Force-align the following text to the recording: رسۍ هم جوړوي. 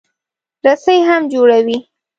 رسۍ 0.65 0.97
هم 1.09 1.21
جوړوي. 1.33 1.77